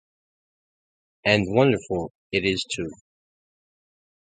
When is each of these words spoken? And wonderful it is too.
And 1.25 1.43
wonderful 1.53 2.11
it 2.31 2.43
is 2.43 2.63
too. 2.73 2.89